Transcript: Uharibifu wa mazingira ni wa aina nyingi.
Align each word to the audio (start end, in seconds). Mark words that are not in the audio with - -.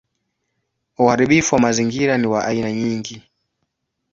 Uharibifu 0.97 1.55
wa 1.55 1.61
mazingira 1.61 2.17
ni 2.17 2.27
wa 2.27 2.45
aina 2.45 2.71
nyingi. 2.71 3.23